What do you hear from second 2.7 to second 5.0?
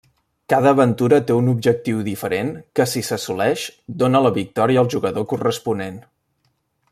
que si s'assoleix, dóna la victòria al